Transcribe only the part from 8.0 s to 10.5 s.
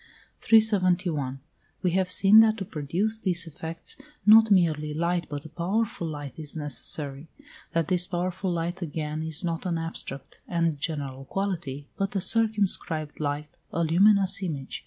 powerful light again is not an abstract